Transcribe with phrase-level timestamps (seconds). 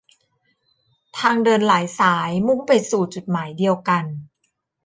[1.19, 4.05] ทางเดินหลายสายมุ่งไปสู่จุดหมายเดียวกัน